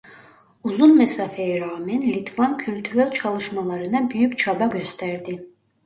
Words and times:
Uzun 0.63 0.97
mesafeye 0.97 1.61
rağmen 1.61 2.01
Litvan 2.01 2.57
kültürel 2.57 3.11
çalışmalarına 3.11 4.09
büyük 4.09 4.37
çaba 4.37 4.65
gösterdi. 4.67 5.49